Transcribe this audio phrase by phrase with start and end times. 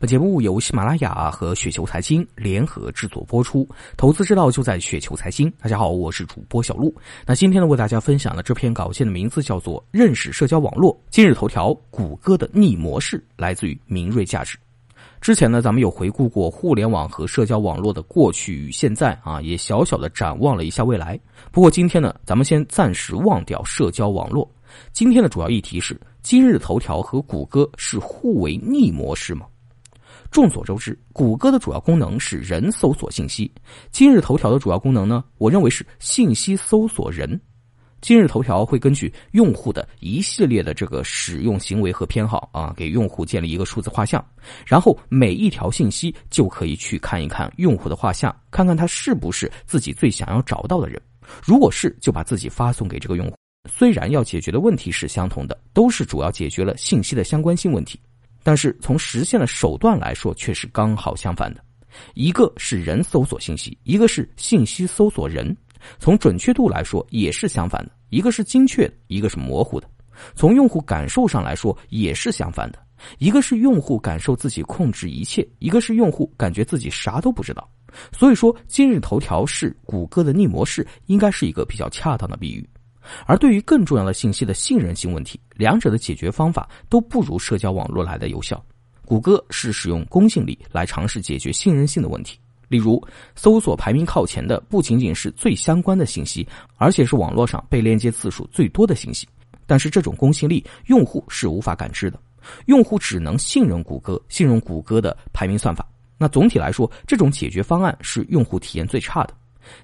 [0.00, 5.52] 本节目由喜马拉雅和雪球财经联合制作播出，投资之道就在雪球财经。
[5.60, 6.90] 大家好，我是主播小璐。
[7.26, 14.56] 那今天呢，为大家分享的这篇稿件的名字叫做《认识社交网络》，今日头条谷歌的逆模式来自于明锐价值。
[15.20, 21.20] 之前呢，咱们有回顾过互联网和社交网络的过去与现在啊，也小小的展望了一下未来。
[21.52, 24.50] 不过今天呢，咱们先暂时忘掉社交网络。
[24.94, 29.44] 今天的主要议题是：今日头条和谷歌是互为逆模式吗？
[30.30, 33.52] 众所周知，谷歌的主要功能是人搜索信息。
[33.90, 37.40] 今日头条的主要功能呢，我认为是信息搜索人。
[38.00, 44.24] 今日头条会根据用户的一系列的这个使用行为和偏好啊，给用户建立一个数字画像，
[44.64, 51.00] 然后每一条信息就可以去看一看用户的画像，看看他是不是自己最想要找到的人。
[51.42, 53.34] 如果是，就把自己发送给这个用户。
[53.68, 58.00] 虽然要解决的问题是相同的，都是主要解决了信息的相关性问题。
[58.42, 61.62] 但是从实现的手段来说，却是刚好相反的。
[62.14, 65.56] 一个是人搜索信息，一个是信息搜索人。
[65.98, 67.90] 从准确度来说，也是相反的。
[68.10, 69.88] 一个是精确的，一个是模糊的。
[70.34, 72.78] 从用户感受上来说，也是相反的。
[73.18, 77.66] 一个是用户感受自己控制一切，一个是用户感觉自己啥都不知道。
[78.12, 82.68] 所以说，今日头条是谷歌的逆模式，应该是一个比较恰当的比喻。
[83.26, 88.62] 而对于更重要的信息的信任性问题，两者的解决方法都不如社交网络来的有效。
[89.04, 93.02] 谷歌是使用公信力来尝试解决信任性的问题，例如
[93.34, 99.28] 搜索排名靠前的不仅仅是最相关的信息，而且是网络上被链接次数最多的信息。
[99.66, 102.20] 但是这种公信力，用户是无法感知的，
[102.66, 105.84] 用户只能信任谷歌，信任谷歌的排名算法。
[106.16, 109.34] 那总体来说，这种解决方案是用户体验最差的。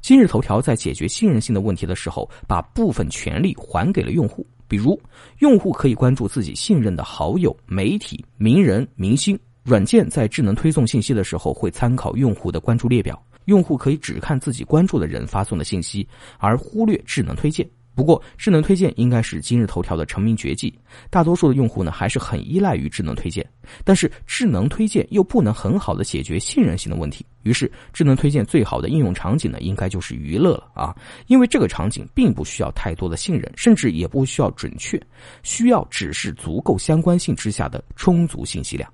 [0.00, 4.46] 今日头条在解决信任性的问题的时候，把部分权利还给了用户。
[4.66, 5.00] 比如，
[5.38, 9.38] 用户可以关注自己信任的好友、媒体、名人、明星。
[9.62, 13.22] 软件在智能推送信息的时候，会参考用户的关注列表。
[13.44, 16.06] 用户可以只看自己关注的人发送的信息，
[16.38, 17.68] 而忽略智能推荐。
[17.94, 20.72] 不过，智能推荐应该是今日头条的成名绝技。
[21.10, 23.44] 大多数的用户呢，还是很依赖于智能推荐。
[23.84, 27.24] 但是，智能推荐又不能很好的解决信任性的问题。
[27.44, 30.94] 于是，智能推荐最好的应用场景呢，应该就是娱乐了啊！
[31.28, 35.00] 因为这个场景并不需要太多的信任，甚至也不需要准确，
[35.42, 38.90] 需要只是足够相关性之下的充足信息量。